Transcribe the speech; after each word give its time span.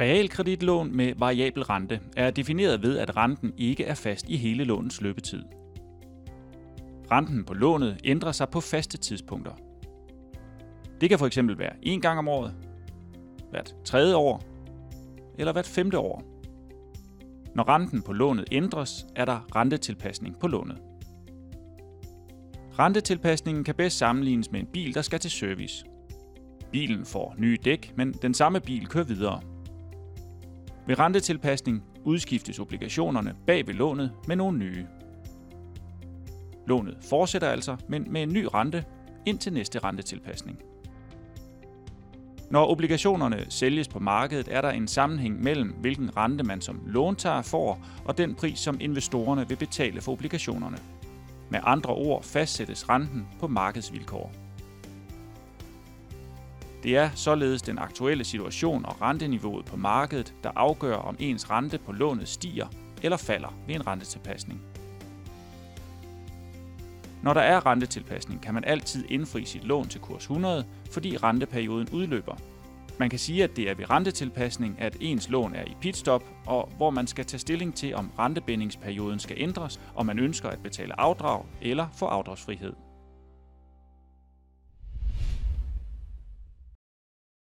Realkreditlån 0.00 0.96
med 0.96 1.14
variabel 1.16 1.62
rente 1.62 2.00
er 2.16 2.30
defineret 2.30 2.82
ved, 2.82 2.98
at 2.98 3.16
renten 3.16 3.52
ikke 3.56 3.84
er 3.84 3.94
fast 3.94 4.28
i 4.28 4.36
hele 4.36 4.64
lånets 4.64 5.00
løbetid. 5.00 5.42
Renten 7.10 7.44
på 7.44 7.54
lånet 7.54 8.00
ændrer 8.04 8.32
sig 8.32 8.48
på 8.48 8.60
faste 8.60 8.98
tidspunkter. 8.98 9.52
Det 11.00 11.08
kan 11.08 11.18
fx 11.18 11.38
være 11.38 11.72
en 11.82 12.00
gang 12.00 12.18
om 12.18 12.28
året, 12.28 12.54
hvert 13.50 13.74
tredje 13.84 14.14
år 14.14 14.42
eller 15.38 15.52
hvert 15.52 15.66
femte 15.66 15.98
år. 15.98 16.22
Når 17.54 17.68
renten 17.68 18.02
på 18.02 18.12
lånet 18.12 18.44
ændres, 18.52 19.06
er 19.16 19.24
der 19.24 19.56
rentetilpasning 19.56 20.38
på 20.40 20.46
lånet. 20.46 20.78
Rentetilpasningen 22.78 23.64
kan 23.64 23.74
bedst 23.74 23.98
sammenlignes 23.98 24.50
med 24.50 24.60
en 24.60 24.66
bil, 24.66 24.94
der 24.94 25.02
skal 25.02 25.20
til 25.20 25.30
service. 25.30 25.84
Bilen 26.72 27.04
får 27.04 27.34
nye 27.38 27.58
dæk, 27.64 27.92
men 27.96 28.12
den 28.12 28.34
samme 28.34 28.60
bil 28.60 28.86
kører 28.86 29.04
videre. 29.04 29.40
Ved 30.88 30.98
rentetilpasning 30.98 31.84
udskiftes 32.04 32.58
obligationerne 32.58 33.34
bag 33.46 33.66
ved 33.66 33.74
lånet 33.74 34.12
med 34.28 34.36
nogle 34.36 34.58
nye. 34.58 34.86
Lånet 36.66 36.96
fortsætter 37.08 37.48
altså, 37.48 37.76
men 37.88 38.12
med 38.12 38.22
en 38.22 38.32
ny 38.32 38.46
rente 38.54 38.84
indtil 39.26 39.52
næste 39.52 39.78
rentetilpasning. 39.78 40.58
Når 42.50 42.70
obligationerne 42.70 43.46
sælges 43.48 43.88
på 43.88 43.98
markedet, 43.98 44.48
er 44.50 44.60
der 44.60 44.70
en 44.70 44.88
sammenhæng 44.88 45.42
mellem, 45.42 45.68
hvilken 45.68 46.16
rente 46.16 46.44
man 46.44 46.60
som 46.60 46.82
låntager 46.86 47.42
får, 47.42 47.84
og 48.04 48.18
den 48.18 48.34
pris, 48.34 48.58
som 48.58 48.76
investorerne 48.80 49.48
vil 49.48 49.56
betale 49.56 50.00
for 50.00 50.12
obligationerne. 50.12 50.78
Med 51.50 51.60
andre 51.62 51.94
ord 51.94 52.22
fastsættes 52.22 52.88
renten 52.88 53.28
på 53.40 53.46
markedsvilkår. 53.46 54.47
Det 56.82 56.96
er 56.96 57.10
således 57.14 57.62
den 57.62 57.78
aktuelle 57.78 58.24
situation 58.24 58.86
og 58.86 59.02
renteniveauet 59.02 59.64
på 59.64 59.76
markedet, 59.76 60.34
der 60.42 60.50
afgør, 60.56 60.96
om 60.96 61.16
ens 61.18 61.50
rente 61.50 61.78
på 61.78 61.92
lånet 61.92 62.28
stiger 62.28 62.66
eller 63.02 63.16
falder 63.16 63.54
ved 63.66 63.74
en 63.74 63.86
rentetilpasning. 63.86 64.60
Når 67.22 67.34
der 67.34 67.40
er 67.40 67.66
rentetilpasning, 67.66 68.42
kan 68.42 68.54
man 68.54 68.64
altid 68.64 69.04
indfri 69.08 69.44
sit 69.44 69.64
lån 69.64 69.88
til 69.88 70.00
kurs 70.00 70.22
100, 70.22 70.64
fordi 70.90 71.16
renteperioden 71.16 71.88
udløber. 71.92 72.36
Man 72.98 73.10
kan 73.10 73.18
sige, 73.18 73.44
at 73.44 73.56
det 73.56 73.70
er 73.70 73.74
ved 73.74 73.90
rentetilpasning, 73.90 74.76
at 74.78 74.96
ens 75.00 75.28
lån 75.28 75.54
er 75.54 75.64
i 75.64 75.76
pitstop, 75.80 76.24
og 76.46 76.68
hvor 76.76 76.90
man 76.90 77.06
skal 77.06 77.24
tage 77.24 77.40
stilling 77.40 77.74
til, 77.74 77.94
om 77.94 78.10
rentebindingsperioden 78.18 79.18
skal 79.18 79.36
ændres, 79.38 79.80
og 79.94 80.06
man 80.06 80.18
ønsker 80.18 80.48
at 80.48 80.62
betale 80.62 81.00
afdrag 81.00 81.44
eller 81.62 81.86
få 81.94 82.06
afdragsfrihed. 82.06 82.72